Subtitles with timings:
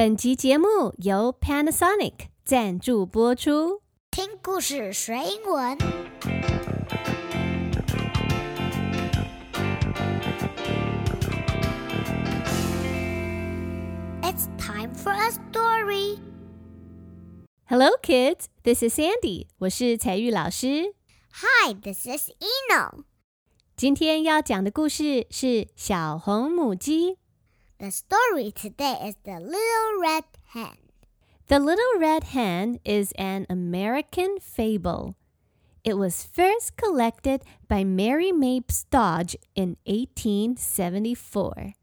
[0.00, 3.82] 本集节目由 Panasonic 赞助播出。
[4.10, 5.76] 听故事学英文。
[14.22, 16.18] It's time for a story.
[17.66, 18.46] Hello, kids.
[18.62, 19.48] This is Sandy.
[19.58, 20.94] 我是彩玉老师。
[21.30, 23.04] Hi, this is Eno.
[23.76, 27.18] 今天要讲的故事是小红母鸡。
[27.79, 30.23] The story today is The Little Red
[30.53, 30.77] Hen.
[31.47, 35.15] The Little Red Hen is an American fable.
[35.83, 41.73] It was first collected by Mary Mapes Dodge in 1874.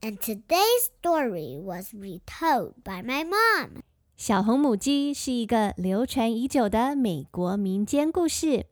[0.00, 3.82] And today's story was retold by my mom.
[4.16, 8.66] 小红母鸡是一个流传已久的美国民间故事。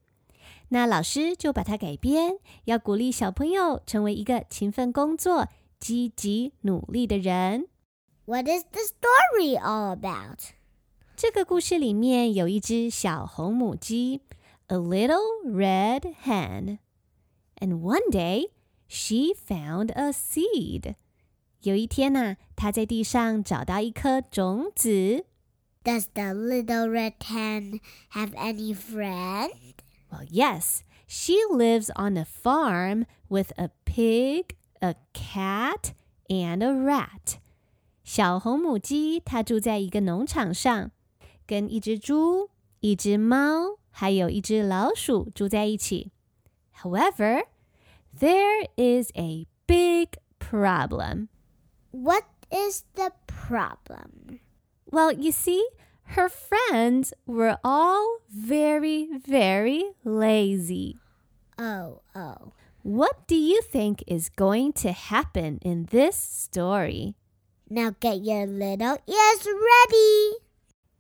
[0.69, 7.69] 那老师就把它改编，要鼓励小朋友成为一个勤奋工作、 积极努力的人。
[8.25, 10.51] What is the story all about?
[11.17, 14.23] 这个故事里面有一只小红母鸡，
[14.69, 18.51] a little red hen。And one day,
[18.89, 20.95] she found a seed.
[21.63, 25.27] 有一天呐、她在地上找到一颗种子。
[25.85, 27.81] Does the little red hen
[28.13, 29.75] have any friend?
[30.11, 35.93] Well, yes, she lives on a farm with a pig, a cat,
[36.29, 37.39] and a rat.
[38.05, 40.91] 小红母鸡它住在一个农场上，
[41.47, 46.11] 跟一只猪、一只猫还有一只老鼠住在一起。
[46.83, 47.45] However,
[48.19, 51.29] there is a big problem.
[51.93, 54.41] What is the problem?
[54.91, 55.63] Well, you see,
[56.17, 60.97] her friends were all very, very lazy.
[61.57, 62.53] Oh, oh.
[62.90, 67.16] What do you think is going to happen in this story?
[67.70, 70.40] Now get your little ears ready.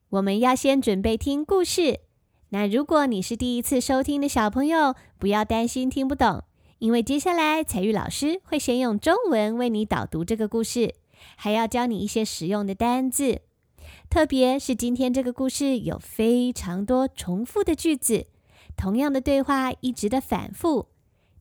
[0.09, 2.01] 我们要先准备听故事。
[2.49, 6.43] 那如果你是第一次收听的小朋友，不要担心听不懂，
[6.79, 10.93] 因为接下来采聿老师会先用中文为你导读这个故事，
[11.37, 13.43] 还要教你一些实用的单字。
[14.09, 18.25] 特别是今天这个故事有非常多重复的句子，
[18.75, 20.89] 同样的对话一直的反复。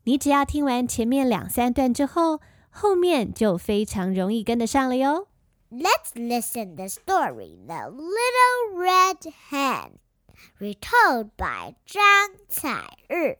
[0.09, 2.41] 你只要听完前面两三段之后，
[2.71, 5.27] 后面就非常容易跟得上了哟。
[5.69, 9.95] Let's listen the story The Little Red Hen,
[10.61, 12.05] retold by 张
[12.49, 13.39] 彩日.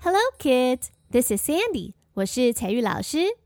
[0.00, 0.88] Hello, kids.
[1.12, 1.92] This is Sandy.
[2.14, 3.37] 我是彩玉老师。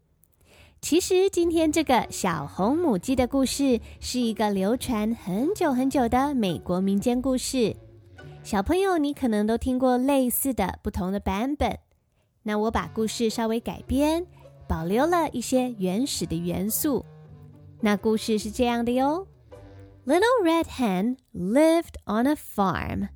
[0.83, 7.75] 其实今天这个小红母鸡的故事是一个流传很久很久的美国民间故事。
[8.43, 11.79] 小朋友，你可能都听过类似的不同的版本。
[12.43, 14.27] 那我把故事稍微改编，
[14.69, 17.07] 保留了一些原始的元素。
[17.81, 19.29] 那故事是这样的哟
[20.05, 23.09] ：Little Red Hen lived on a farm.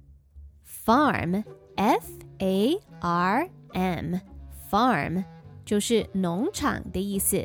[0.64, 1.42] Farm,
[1.74, 2.06] F
[2.38, 4.14] A R M,
[4.70, 5.24] farm
[5.64, 7.44] 就是农场的意思。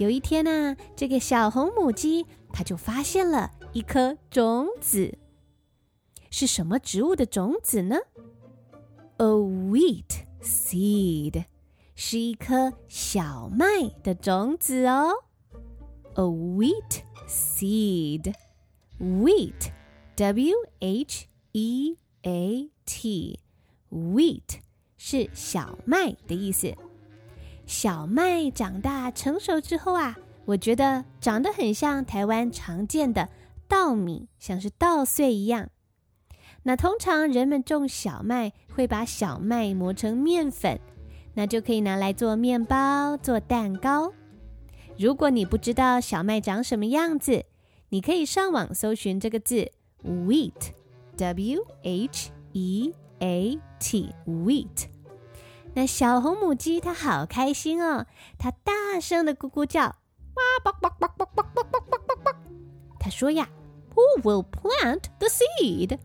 [0.00, 2.24] 有一天呢、这个小红母鸡
[2.54, 5.18] 它就发现了一颗种子。
[6.30, 7.96] 是什么植物的种子呢
[9.18, 11.44] ？A wheat seed，
[11.94, 13.66] 是一颗小麦
[14.02, 15.12] 的种子哦。
[16.14, 18.32] A wheat seed.
[18.98, 19.70] Wheat,
[20.16, 23.38] W H E A T,
[23.90, 24.60] wheat
[24.96, 26.74] 是小麦的意思。
[27.70, 33.28] 小麦长大成熟之后啊，我觉得长得很像台湾常见的
[33.68, 35.70] 稻米，像是稻穗一样。
[36.64, 40.80] 那通常人们种小麦会把小麦磨成面粉，
[41.34, 44.12] 那就可以拿来做面包、做蛋糕。
[44.98, 47.44] 如果你不知道小麦长什么样子，
[47.90, 49.70] 你可以上网搜寻这个字
[50.02, 54.99] “wheat”，w h e a t，wheat。
[55.80, 58.04] 那小红母鸡它好开心哦，
[58.36, 62.34] 它大声的咕咕叫，哇啵啵啵啵啵啵啵啵啵。
[62.98, 63.48] 它说呀
[63.94, 65.98] ：“Who will plant the seed？”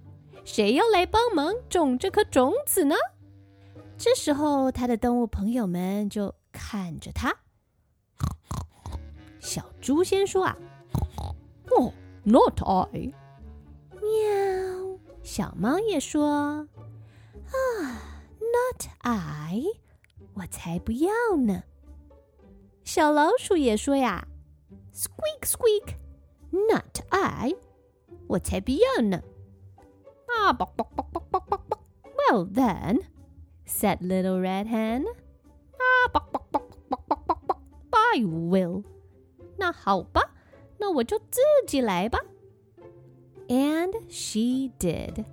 [0.46, 2.96] 谁要来帮忙种这颗种子呢？
[3.98, 7.36] 这时候，它的动物朋友们就看着它。
[9.42, 10.58] 小猪先说啊
[11.78, 11.92] ：“哦
[12.24, 13.14] ，Not I。”
[13.92, 15.00] 喵。
[15.22, 16.66] 小猫也说
[17.52, 18.15] ：“啊
[18.55, 19.63] ，Not I，
[20.35, 21.65] 我才不要呢。”
[22.85, 24.29] 小老鼠也说呀：“
[24.95, 27.55] Squeak squeak，Not I，
[28.29, 29.23] 我才不要呢。”
[30.29, 31.81] Ah, buck, buck, buck, buck, buck, buck, buck.
[32.03, 33.01] Well then,
[33.67, 35.05] said Little Red Hen.
[35.75, 37.59] Ah, buck, buck, buck, buck, buck, buck, buck.
[37.91, 38.85] I will.
[39.57, 40.35] 那好吧，
[40.79, 42.21] 那我就自己来吧。
[43.49, 45.25] And she did.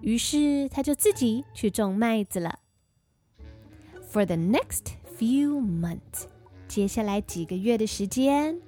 [0.00, 2.58] 于是她就自己去种麦子了。
[4.10, 6.26] For the next few months，
[6.68, 8.60] 接下来几个月的时间，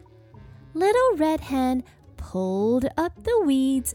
[0.74, 1.82] Little Red Hen
[2.16, 3.92] pulled up the weeds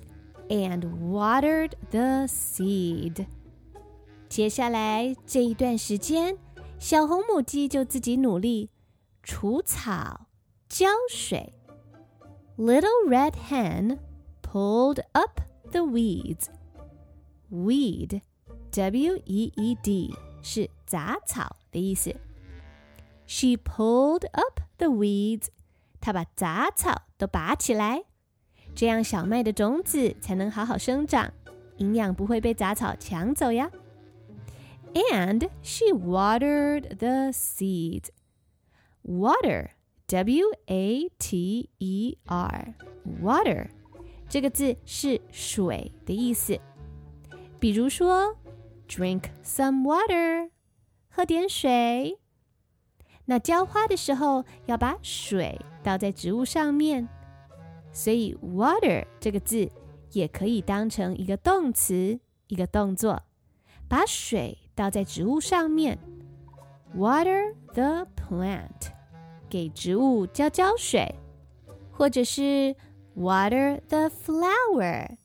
[0.49, 0.81] and
[1.11, 3.25] watered the seed。
[4.29, 6.37] 接下来这一段时间，
[6.79, 8.69] 小红母鸡就自己努力
[9.21, 10.27] 除草、
[10.67, 11.53] 浇水。
[12.57, 13.99] Little red hen
[14.41, 15.41] pulled up
[15.71, 16.45] the weeds.
[17.51, 18.21] Weed,
[18.71, 22.15] W-E-E-D 是杂草的意思。
[23.25, 25.47] She pulled up the weeds.
[26.01, 28.03] 她把杂草都拔起来。
[28.75, 31.31] 这样小麦的种子才能好好生长，
[31.77, 33.71] 营养不会被杂草抢走呀。
[34.93, 38.09] And she watered the seeds.
[39.03, 39.69] Water,
[40.07, 40.53] W-A-T-E-R,
[43.21, 43.69] water
[44.29, 46.59] 这个字是水的意思。
[47.58, 48.36] 比如说
[48.88, 50.50] ，drink some water，
[51.08, 52.18] 喝点水。
[53.24, 57.08] 那浇花的时候要把水倒在植物上面。
[57.92, 59.68] 所以，water 这个字
[60.12, 63.22] 也可以当成一个动词，一个动作，
[63.88, 65.98] 把水倒在植物上面
[66.96, 68.92] ，water the plant，
[69.50, 71.12] 给植物浇浇水，
[71.90, 72.76] 或者是
[73.16, 75.16] water the flower，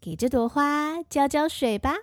[0.00, 1.94] 给这朵花浇浇水吧。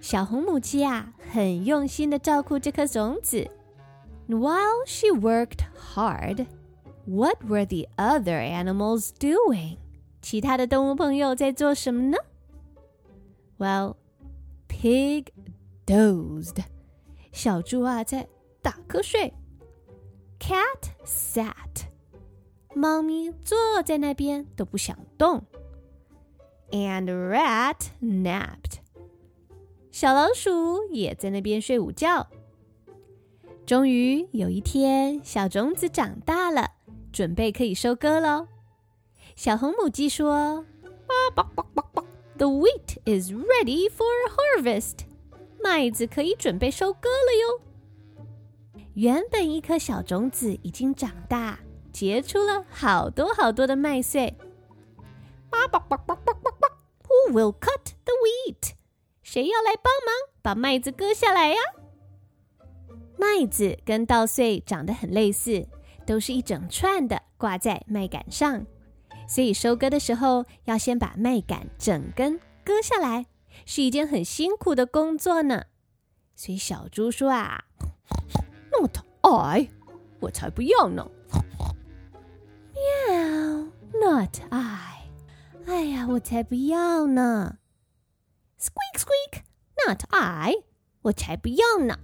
[0.00, 3.48] 小红母鸡啊，很用心的照顾这颗种子。
[4.28, 5.64] While she worked
[5.94, 6.46] hard.
[7.04, 9.78] What were the other animals doing?
[10.20, 12.16] 其他的动物朋友在做什么呢
[13.58, 13.96] ？Well,
[14.68, 15.26] pig
[15.84, 16.62] dozed.
[17.32, 18.28] 小猪啊在
[18.62, 19.34] 打瞌睡。
[20.38, 21.86] Cat sat.
[22.74, 25.44] 猫咪坐在那边都不想动。
[26.71, 28.79] And rat napped.
[29.91, 32.27] 小老鼠也在那边睡午觉。
[33.65, 36.71] 终于有一天，小种子长大了。
[37.11, 38.47] 准备可以收割喽。
[39.35, 40.65] 小红母鸡说：“
[42.37, 44.99] The wheat is ready for harvest。
[45.63, 47.61] 麦子可以准备收割了哟。”
[48.93, 51.59] 原本一颗小种子已经长大，
[51.91, 54.35] 结出了好多好多的麦穗。
[57.30, 58.72] Will cut the wheat？
[59.22, 61.56] 谁要来帮忙把麦子割下来呀？
[63.16, 65.68] 麦子跟稻穗长得很类似。
[66.04, 68.66] 都是一整串的挂在麦秆上，
[69.28, 73.26] 所以收割的时候要先把麦秆整根割下来，
[73.66, 75.66] 是一件很辛苦的工作呢。
[76.34, 77.62] 所以小猪说啊
[78.72, 79.68] ：“Not I，
[80.18, 81.08] 我才不要呢。”
[82.74, 84.71] 喵，Not I，
[85.81, 87.57] 哎呀，我才不要呢。
[88.59, 90.53] Squeak squeak，Not I，
[91.01, 91.97] 我才不要呢。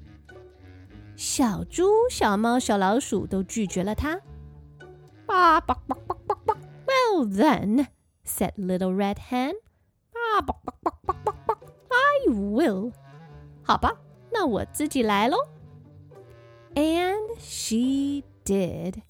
[1.16, 4.20] 小猪、小猫、小老鼠都拒绝了它。
[5.28, 7.88] 啊，buck buck buck buck buck。Well then,
[8.26, 9.54] said Little Red Hen.
[10.12, 12.92] 啊，buck buck buck buck buck buck。I will.
[13.64, 13.98] 好吧，
[14.32, 15.38] 那我自己来喽。
[16.76, 19.02] And she did.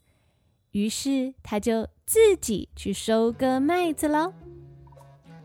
[0.71, 4.33] 于是她就自己去收割麦子了。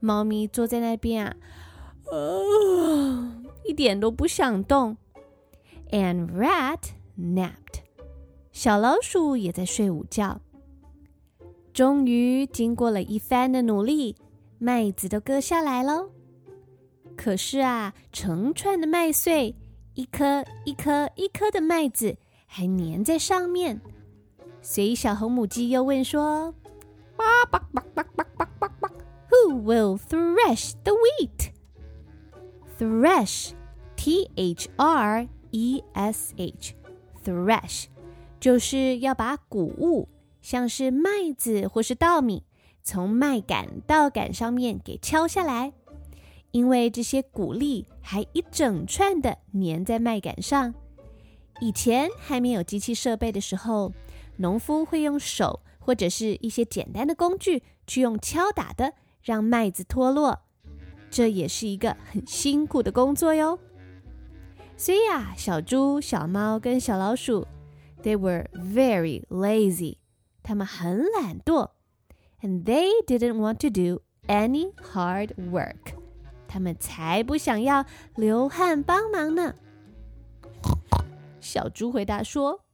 [0.00, 1.36] 猫咪坐在那边啊，
[2.10, 3.32] 呃，
[3.64, 4.96] 一点都不想动。
[5.90, 6.80] And rat
[7.18, 7.80] napped，
[8.52, 10.40] 小老鼠也在睡午觉。
[11.72, 14.16] 终于经过了一番的努力，
[14.58, 16.10] 麦子都割下来喽。
[17.16, 19.54] 可是啊，成串的麦穗，
[19.94, 23.80] 一颗一颗一颗的麦子还粘在上面，
[24.60, 26.52] 所以小红母鸡又问说
[27.16, 28.24] ：“叭叭叭叭叭。”
[29.46, 31.52] ，Who will thresh the wheat?
[32.78, 33.52] Thresh,
[33.96, 36.74] T H R E S H,
[37.24, 37.86] thresh，
[38.40, 40.08] 就是要把谷物，
[40.40, 42.44] 像是麦子或是稻米，
[42.82, 45.72] 从麦秆稻杆上面给敲下来。
[46.50, 50.74] 因为这些谷粒还一整串的粘在麦秆上。
[51.60, 53.92] 以前还没有机器设备的时候，
[54.36, 58.94] 农夫会用手或者是一些简单的工具去用敲打的，
[59.28, 60.40] 让麦子脱落。
[61.10, 63.58] 这也是一个很辛苦的工作哟。
[64.74, 67.46] 所以啊，小猪、小猫跟小老鼠
[68.02, 69.98] ，they were very lazy，
[70.42, 71.70] 他们很懒惰
[72.40, 75.94] ，and they didn't want to do any hard work。
[76.46, 77.84] 他们才不想要
[78.16, 79.54] 流汗帮忙呢。
[81.40, 82.64] 小猪回答说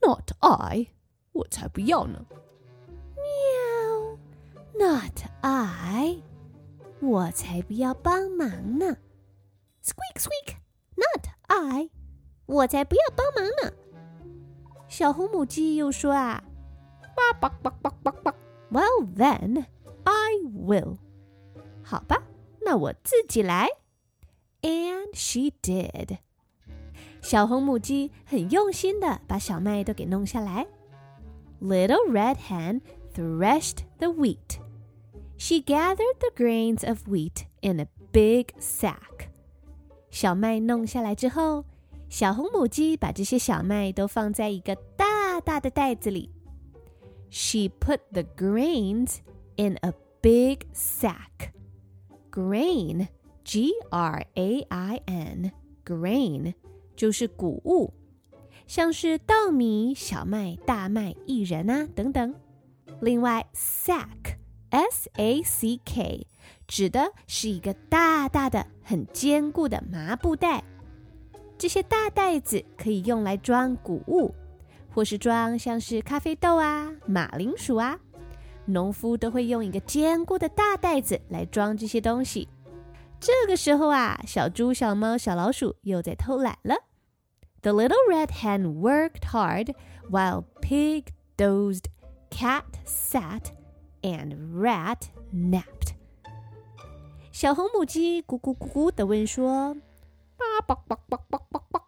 [0.00, 0.88] ：“Not I，
[1.32, 2.26] 我才不要呢。”
[3.16, 3.87] 喵
[4.77, 6.21] ，Not I，
[6.99, 8.97] 我才不要帮忙呢。
[9.83, 11.89] Squeak squeak，Not I，
[12.45, 13.73] 我才不要帮忙呢。
[14.87, 16.43] 小红母鸡又说啊：“
[17.15, 18.35] 叭叭叭叭叭叭，
[18.71, 20.97] Well then，I will。”
[21.83, 22.23] 好吧。
[22.65, 23.67] 那我自己来。
[24.61, 26.19] And she did。
[27.21, 30.65] 小红母鸡很用心的把小麦都给弄下来。
[31.61, 32.81] Little red hen
[33.13, 34.59] threshed the wheat.
[35.37, 39.29] She gathered the grains of wheat in a big sack.
[40.09, 41.65] 小麦弄下来之后，
[42.09, 46.29] 小红母鸡把这些小麦都放在一个大大的袋子里。
[47.29, 49.17] She put the grains
[49.55, 51.51] in a big sack.
[52.31, 53.07] Grain,
[53.43, 55.51] G R A I N,
[55.83, 56.53] grain
[56.95, 57.93] 就是谷物，
[58.67, 62.33] 像是稻米、小麦、大麦、薏仁啊等等。
[63.01, 64.37] 另外，sack,
[64.70, 66.26] S A C K
[66.66, 70.62] 指的是一个大大的、很坚固的麻布袋。
[71.56, 74.34] 这些大袋子可以用来装谷物，
[74.94, 77.98] 或是装像是咖啡豆啊、马铃薯啊。
[78.66, 82.46] 农夫都会用一个坚固的大袋子来装这些东西。
[83.18, 86.76] 这个时候啊，小猪、小猫、小老鼠又在偷懒了。
[87.62, 89.74] The little red hen worked hard
[90.08, 91.06] while pig
[91.36, 91.86] dozed,
[92.30, 93.46] cat sat,
[94.07, 95.93] and rat napped.
[97.31, 99.81] 小红母鸡咕咕咕咕的问说：“
[100.37, 101.85] 叭叭叭叭叭叭叭，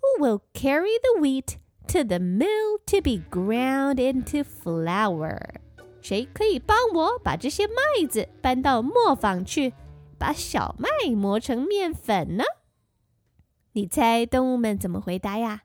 [0.00, 1.56] Who will carry the wheat
[1.88, 5.38] to the mill to be ground into flour？”
[6.00, 9.74] 谁可以帮我把这些麦子搬到磨坊去，
[10.18, 12.44] 把小麦磨成面粉呢？
[13.72, 15.62] 你猜动物们怎么回答呀？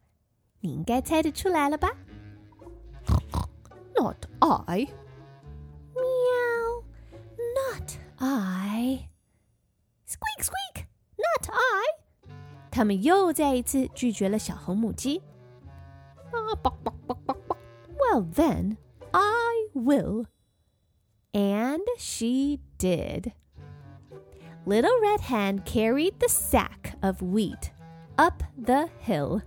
[0.60, 1.90] 你应该猜得出来了吧？
[3.96, 4.88] Not I。
[5.98, 6.02] 喵，
[7.56, 11.52] Not I。Squeak squeak，Not I。
[12.72, 15.22] 他们又再一次拒绝了小红母鸡。
[16.32, 17.56] 啊，叭叭叭叭叭。
[17.98, 20.26] Well then。I will.
[21.34, 23.34] And she did.
[24.66, 27.72] Little Red Hen carried the sack of wheat
[28.16, 29.42] up the hill.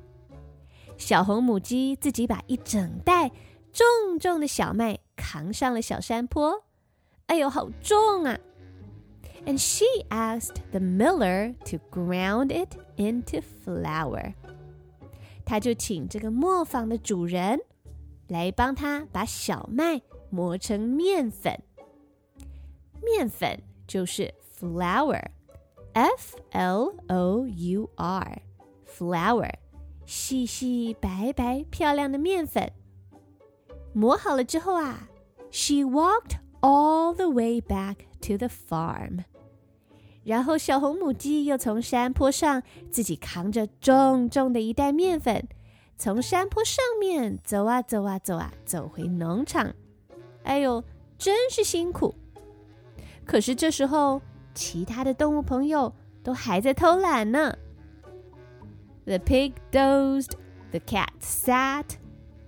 [0.97, 3.33] 小红母鸡自己把一整袋
[3.73, 6.64] 重重的小麦 扛上了小山坡。
[7.28, 8.38] 哎呦，好重啊
[9.46, 14.34] ！And she asked the miller to ground it into flour.
[15.46, 17.60] 她就请这个磨坊的主人
[18.28, 21.62] 来帮他把小麦磨成面粉。
[23.02, 29.52] 面粉就是 flour，F L O U R，flour，
[30.06, 32.72] 细细白白漂亮的面粉。
[33.94, 35.08] 磨好了之后啊
[35.52, 39.26] ，she walked all the way back to the farm。
[40.24, 45.48] 然后小红母鸡又从山坡上自己扛着重重的一袋面粉。
[45.98, 49.74] 从山坡上面走啊走啊走啊，走回农场。
[50.44, 50.84] 哎呦，
[51.18, 52.16] 真是辛苦！
[53.24, 54.20] 可是这时候
[54.56, 55.94] 其他的动物朋友
[56.24, 57.56] 都还在偷懒呢。
[59.06, 60.32] The pig dozed,
[60.72, 61.86] the cat sat,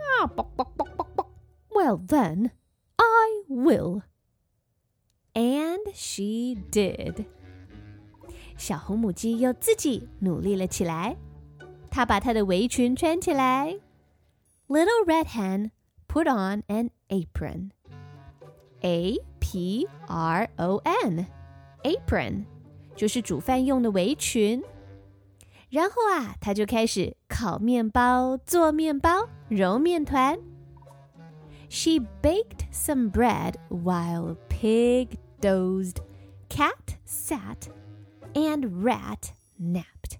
[0.00, 1.28] Ah, buck, buck, buck, buck, buck.
[1.70, 2.50] Well then,
[2.96, 4.02] I will.
[5.34, 7.26] And she did.
[8.56, 11.16] 小红母鸡又自己努力了起来。
[11.90, 13.78] 她把她的围裙穿起来。
[14.68, 15.70] Little Red Hen
[16.08, 17.70] put on an apron.
[18.82, 21.26] A P R O N,
[21.82, 22.44] apron，
[22.94, 24.62] 就是煮饭用的围裙。
[25.70, 30.38] 然后啊，她就开始烤面包、做面包、揉面团。
[31.68, 35.96] She baked some bread while pig dozed,
[36.48, 37.68] cat sat,
[38.34, 40.18] and rat napped.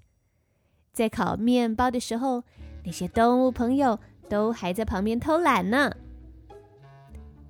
[0.92, 2.42] 在烤面包的时候，
[2.84, 5.92] 那些动物朋友都还在旁边偷懒呢。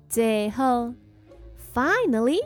[0.07, 0.93] 最后，
[1.73, 2.39] finally,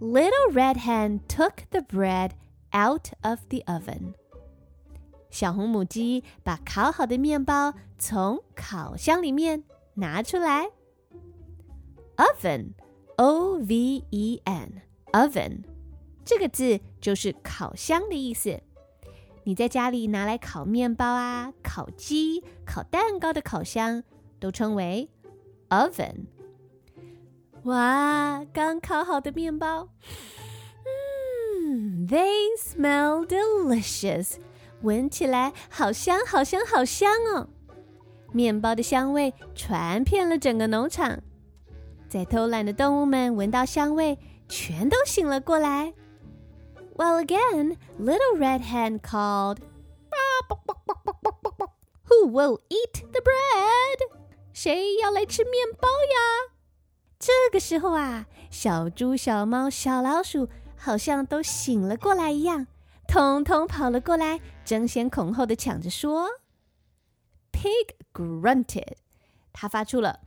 [0.00, 2.30] little red hen took the bread
[2.72, 4.14] out of the oven.
[5.33, 9.63] 小红母鸡把烤好的面包从烤箱里面
[9.95, 10.69] 拿出来。
[12.17, 12.73] Oven,
[13.17, 15.63] O-V-E-N, oven，
[16.23, 18.61] 这个字就是烤箱的意思。
[19.43, 24.03] 你在家里拿来烤面包啊、烤鸡、烤蛋糕的烤箱
[24.39, 25.09] 都称为
[25.69, 26.27] oven。
[27.63, 29.89] 哇，刚烤好的面包，
[30.85, 34.35] 嗯，they smell delicious，
[34.83, 37.47] 闻起来好香、好香、好香哦！
[38.31, 41.19] 面包的香味传遍了整个农场，
[42.09, 45.93] 在偷懒的动物们闻到香味，全都醒了过来。
[46.95, 49.57] Well, again, Little Red Hen called,
[52.07, 54.19] Who will eat the bread?
[54.51, 56.53] 谁要来吃面包呀？
[57.17, 62.67] 这个时候啊，小猪、小猫、小老鼠好像都醒了过来一样，
[63.12, 66.28] 通通跑了过来，争先恐后的抢着说。
[67.52, 68.96] Pig grunted，
[69.52, 70.20] 他发出了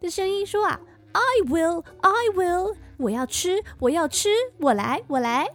[0.00, 0.80] 的声音说啊，
[1.12, 4.28] I will, I will，我要吃，我要吃，
[4.60, 5.54] 我来，我来。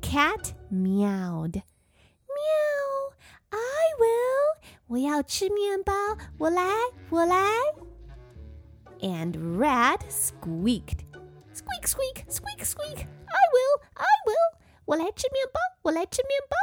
[0.00, 1.62] Cat meowed.
[2.30, 3.12] Meow,
[3.50, 3.58] I
[3.98, 4.68] will.
[4.86, 5.92] 我要吃面包，
[6.38, 6.70] 我来，
[7.10, 7.36] 我来。
[9.00, 11.00] And rat squeaked.
[11.52, 12.98] Squeak, squeak, squeak, squeak.
[12.98, 14.57] I will, I will.
[14.88, 16.56] 我来吃面包，我来吃面包。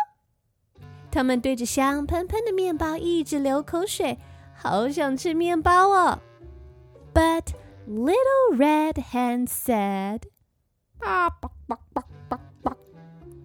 [1.12, 4.18] 他们对着香喷喷的面包一直流口水，
[4.56, 6.20] 好想吃面包哦。
[7.14, 7.54] But
[7.88, 10.22] little red hen said,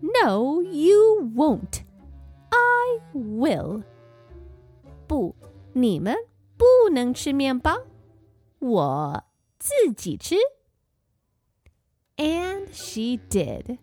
[0.00, 1.80] no, you won't.
[2.50, 3.82] I will.
[5.08, 5.34] 不，
[5.72, 6.14] 你们
[6.56, 7.82] 不能吃面包，
[8.60, 9.24] 我
[9.58, 10.36] 自己吃。
[12.16, 13.78] And she did.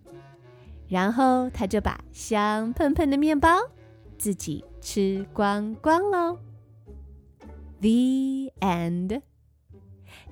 [0.88, 3.50] 然后他就把香喷喷的面包
[4.16, 6.38] 自己吃光光喽。
[7.80, 9.22] The end.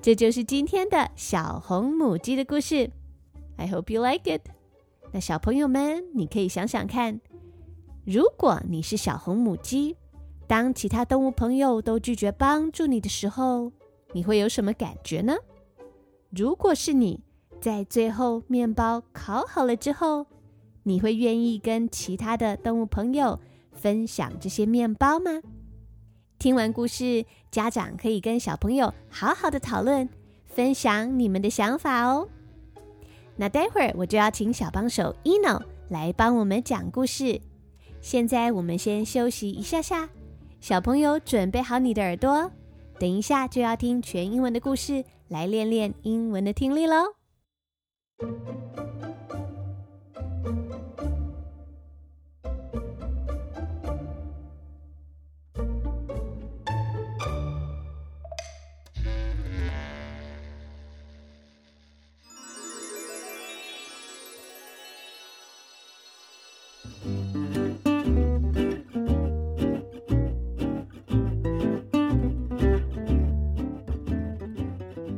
[0.01, 2.89] 这就是今天的小红母鸡的故事。
[3.55, 4.41] I hope you like it.
[5.11, 7.21] 那小朋友们，你可以想想看，
[8.05, 9.95] 如果你是小红母鸡，
[10.45, 13.71] 当其他动物朋友都拒绝帮助你的时候，
[14.11, 15.35] 你会有什么感觉呢？
[16.29, 17.23] 如果是你
[17.61, 20.25] 在最后面包烤好了之后，
[20.87, 23.37] 你会愿意跟其他的动物朋友
[23.73, 25.41] 分享这些面包吗？
[26.39, 30.07] 听完故事，家长可以跟小朋友好好的讨论，
[30.45, 32.29] 分享你们的想法哦。
[33.35, 37.41] 那待会儿我就要请小帮手 ino 来帮我们讲故事。
[37.99, 40.07] 现在我们先休息一下下，
[40.61, 42.49] 小朋友准备好你的耳朵，
[42.97, 47.13] 等一下就要听全英文的故事，来练练英文的听力喽。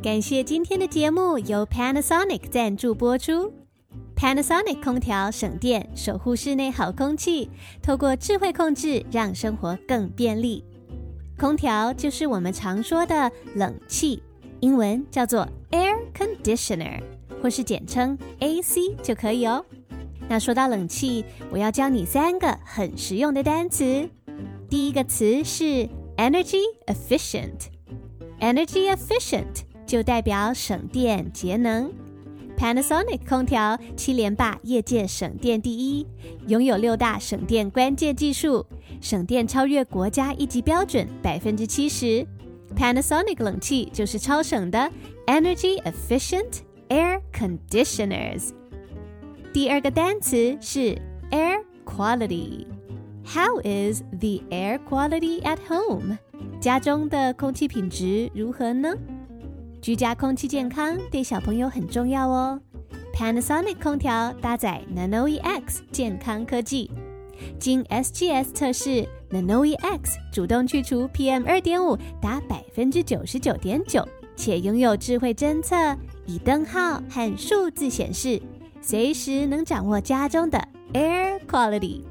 [0.10, 3.54] 感谢今天的节目由 Panasonic 赞助播出。
[4.16, 7.48] Panasonic 空调省电，守护室内好空气，
[7.80, 10.66] 透过智慧控制，让生活更便利。
[11.38, 14.24] 空调就是我们常说的冷气，
[14.62, 17.00] 英文叫做 air conditioner，
[17.40, 19.64] 或是简称 AC 就可以哦。
[20.28, 24.10] 那说到冷气，我要教你三个很实用的单词。
[24.68, 27.68] 第一个词是 energy efficient。
[28.40, 31.92] energy efficient 就代表省电节能。
[32.56, 36.06] Panasonic 空调七连霸业界省电第一，
[36.46, 38.64] 拥有六大省电关键技术，
[39.02, 42.24] 省电超越国家一级标准百分之七十。
[42.76, 44.92] Panasonic 冷气就是超省的
[45.26, 48.52] Energy Efficient Air Conditioners。
[49.52, 50.96] 第二个单词是
[51.32, 52.68] Air Quality。
[53.26, 56.20] How is the air quality at home？
[56.62, 58.94] 家中的空气品质如何呢？
[59.82, 62.60] 居家空气健康对小朋友很重要哦。
[63.14, 66.90] Panasonic 空调搭载 NanoEX 健康科技，
[67.60, 70.00] 经 SGS 测试，NanoEX
[70.32, 75.76] 主动去除 PM 二点五达百分之九十九点九，且拥有智慧侦测、
[76.26, 78.42] 以灯号和数字显示，
[78.82, 80.62] 随时能掌握家中的
[80.94, 82.04] air quality。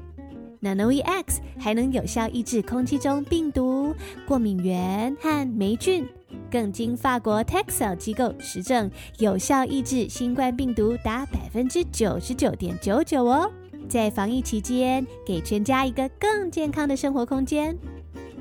[0.61, 3.95] NanoEX 还能有效抑制空气中病毒、
[4.27, 6.07] 过敏源和霉菌。
[6.51, 13.51] 更经法国 Texel 机构实证，有效抑制新冠病毒达百分之九十九点九九哦！
[13.87, 17.77] 在防疫期间，给全家一个更健康的生活空间。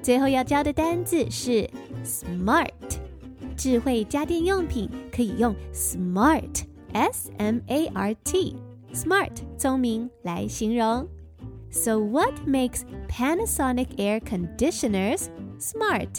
[0.02, 1.68] 最后要教的单字是
[2.04, 2.70] smart，
[3.56, 11.06] 智慧家电用品可以用 smart，s m a r t，smart 聪明来形容。
[11.71, 15.27] So what makes Panasonic air conditioners
[15.59, 16.09] smart?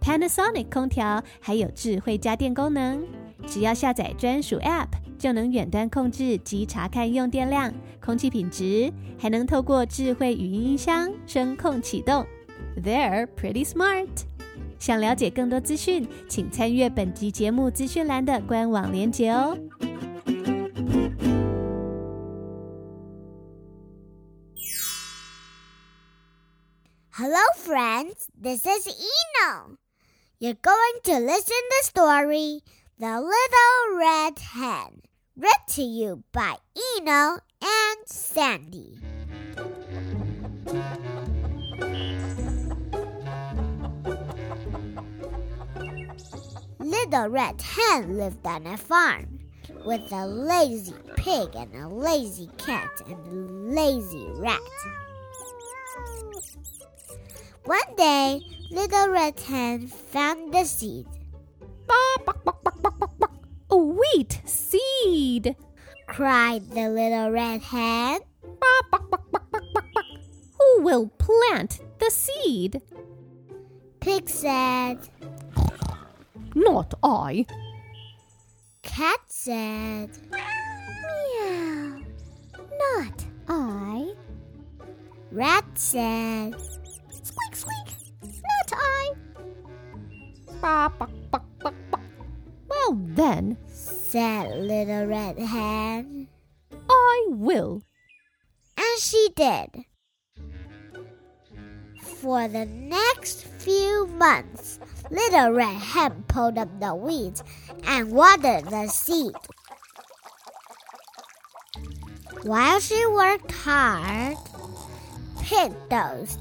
[0.00, 3.04] Panasonic 空调还有智慧家电功能，
[3.46, 4.88] 只要下载专属 App
[5.18, 12.26] 就能远端控制及查看用电量、空气品质，还能透过智慧语音音箱声控启动。
[12.82, 14.08] They're pretty smart。
[14.78, 19.56] 想了解更多资讯，请参阅本集节目资讯栏的官网链接哦。
[27.17, 28.27] Hello, friends.
[28.37, 29.77] This is Eno.
[30.37, 32.59] You're going to listen to the story
[32.99, 35.01] The Little Red Hen,
[35.37, 36.57] read to you by
[36.97, 38.99] Eno and Sandy.
[46.79, 49.39] Little Red Hen lived on a farm
[49.85, 54.59] with a lazy pig and a lazy cat and a lazy rat.
[57.65, 61.07] One day, Little Red Hen found the seed.
[63.71, 65.55] A wheat seed!
[66.07, 68.19] cried the little red hen.
[70.59, 72.81] Who will plant the seed?
[73.99, 74.99] Pig said.
[76.53, 77.45] Not I.
[78.83, 80.11] Cat said.
[80.31, 82.03] Meow.
[82.79, 84.13] Not I.
[85.31, 86.55] Rat said.
[88.75, 89.17] Squeak,
[90.49, 90.61] squeak.
[90.61, 91.35] Not I.
[92.67, 96.27] Well, then, said Little Red Hen.
[96.89, 97.81] I will.
[98.77, 99.85] And she did.
[102.01, 104.79] For the next few months,
[105.11, 107.43] Little Red Hen pulled up the weeds
[107.85, 109.33] and watered the seed.
[112.43, 114.37] While she worked hard,
[115.41, 116.39] Pig dozed,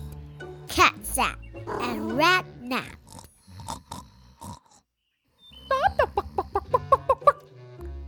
[1.14, 1.38] Sat,
[1.81, 2.98] and Rat Nap.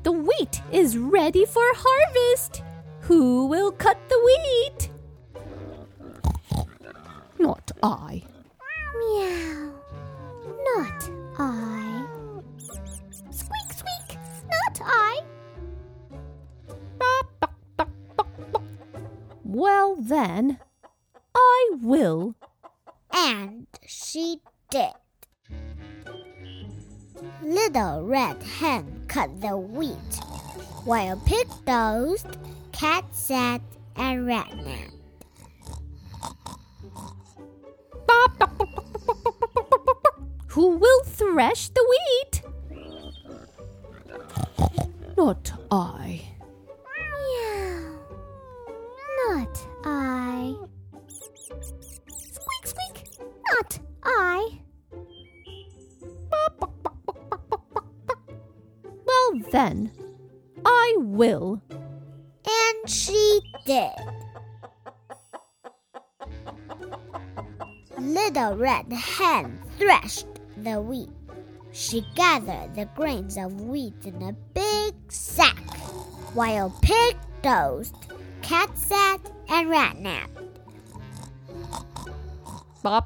[0.02, 2.64] The wheat is ready for harvest.
[3.02, 4.90] Who will cut the wheat?
[7.38, 8.24] Not I.
[8.98, 9.72] Meow.
[10.74, 12.06] Not I.
[13.30, 14.18] Squeak, squeak.
[14.50, 15.20] Not I.
[19.44, 20.58] Well, then,
[21.36, 22.34] I will.
[23.18, 24.92] And she did.
[27.42, 29.96] Little Red Hen cut the wheat,
[30.84, 32.26] while Pig dozed,
[32.72, 33.62] Cat sat,
[33.96, 34.92] and Rat napped.
[40.48, 42.42] Who will thresh the wheat?
[45.16, 46.25] Not I.
[68.56, 71.10] Red Hen threshed the wheat.
[71.72, 75.58] She gathered the grains of wheat in a big sack,
[76.32, 77.94] while Pig dozed,
[78.40, 80.40] Cat sat, and Rat napped.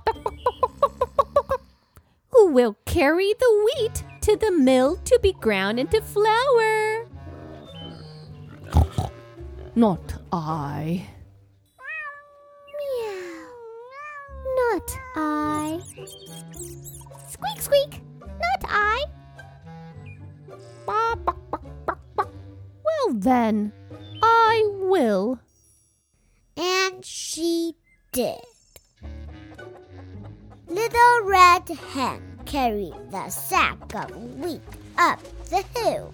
[2.30, 7.08] Who will carry the wheat to the mill to be ground into flour?
[9.74, 11.08] Not I.
[12.78, 13.48] Meow.
[14.56, 15.80] Not I.
[17.28, 18.02] Squeak, squeak.
[18.20, 19.04] Not I.
[22.16, 23.72] Well, then,
[24.22, 25.38] I will.
[26.56, 27.74] And she
[28.12, 28.40] did.
[30.68, 34.62] Little Red Hen carried the sack of wheat
[34.98, 36.12] up the hill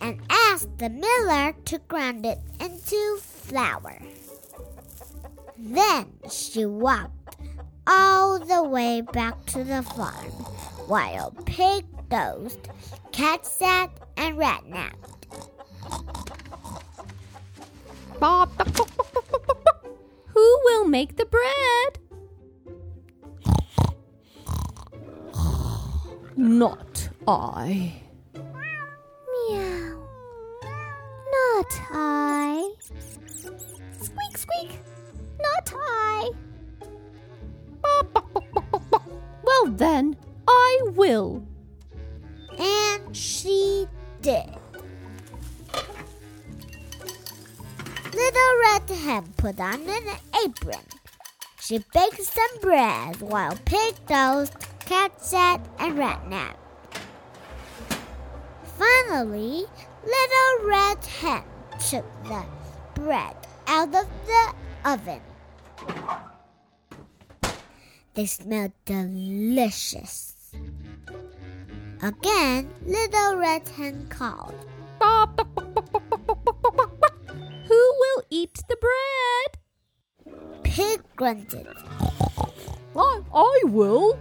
[0.00, 3.98] and asked the miller to grind it into flour.
[5.56, 7.11] Then she walked
[7.92, 10.32] all the way back to the farm
[10.88, 12.68] while Pig dozed,
[13.12, 15.26] Cat sat, and Rat napped.
[20.26, 21.98] Who will make the bread?
[26.36, 28.00] Not I.
[28.34, 30.08] Meow.
[31.32, 32.72] Not I.
[49.62, 50.84] on an apron.
[51.60, 56.58] She baked some bread while Pig dozed, Cat sat, and Rat napped.
[58.76, 59.64] Finally,
[60.04, 61.44] Little Red Hen
[61.88, 62.44] took the
[62.94, 63.36] bread
[63.68, 65.20] out of the oven.
[68.14, 70.52] They smelled delicious.
[72.02, 74.54] Again, Little Red Hen called.
[78.34, 79.50] Eat the bread?
[80.62, 81.66] Pig grunted.
[82.96, 84.18] I, I will.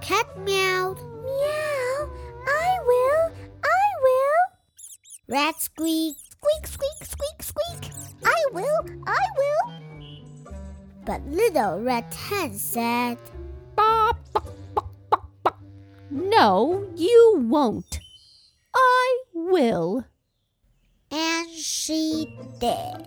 [0.00, 0.98] Cat meowed.
[0.98, 2.10] Meow.
[2.44, 3.30] I will.
[3.62, 4.42] I will.
[5.28, 6.18] Rat squeaked.
[6.32, 7.92] Squeak, squeak, squeak, squeak.
[8.24, 8.84] I will.
[9.06, 9.64] I will.
[11.06, 13.18] But Little Red Hen said,
[16.10, 18.00] No, you won't.
[18.74, 20.04] I will.
[21.12, 23.05] and she did.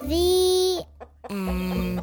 [0.00, 0.84] The
[1.30, 2.00] end.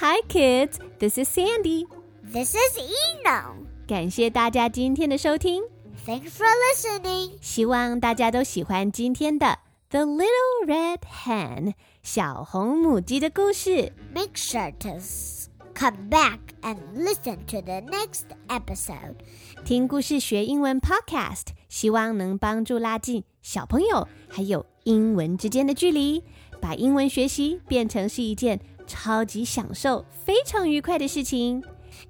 [0.00, 0.78] Hi, kids.
[1.00, 1.86] This is Sandy.
[2.22, 3.66] This is Eno.
[3.86, 5.62] 感谢大家今天的收听，
[6.06, 7.32] Thanks for listening.
[7.40, 9.46] 希望大家都喜欢今天的《
[9.92, 13.92] The Little Red Hen》小红母鸡的故事。
[14.14, 19.16] Make sure to s- come back and listen to the next episode.
[19.64, 26.22] 听故事学英文 Podcast，希望能帮助拉近小朋友还有英文之间的距离，
[26.60, 31.62] 把英文学习变成是一件超级享受、非常愉快的事情。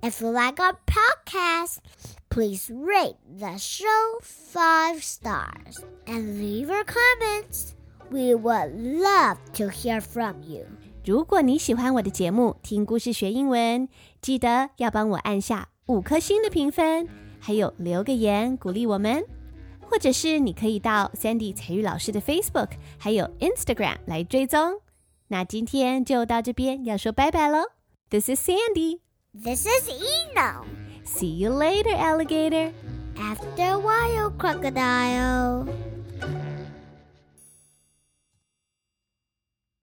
[0.02, 1.76] If you like our podcast,
[2.33, 7.75] Please rate the show five stars and leave your comments.
[8.09, 10.65] We would love to hear from you.
[11.05, 13.87] 如果你喜欢我的节目，听故事学英文，
[14.19, 17.07] 记得要帮我按下五颗星的评分，
[17.39, 19.23] 还有留个言鼓励我们。
[19.81, 24.81] 或者是你可以到 Sandy 采聿老师的 Facebook 还有 Instagram 来追踪。
[25.27, 27.65] 那今天就到这边，要说拜拜喽。
[28.09, 29.01] This is Sandy.
[29.35, 30.82] This is Eno.
[31.15, 32.73] See you later, alligator.
[33.19, 35.69] After a while, crocodile.